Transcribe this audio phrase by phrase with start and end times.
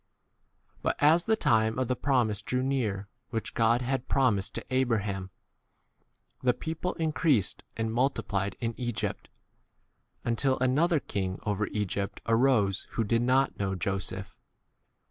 [0.81, 4.73] But as the time of the promise drew near which God had promised w to
[4.75, 5.29] Abraham,
[6.41, 9.29] the people increased and multi 18 plied in Egypt,
[10.23, 14.35] until another king over Egypt x arose who did not 19 know Joseph.